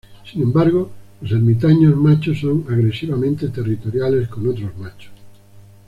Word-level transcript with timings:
Sin 0.25 0.41
embargo, 0.41 0.89
los 1.21 1.31
ermitaños 1.31 1.95
machos 1.95 2.39
son 2.39 2.65
agresivamente 2.67 3.49
territoriales 3.49 4.27
con 4.29 4.47
otros 4.49 4.75
machos. 4.79 5.11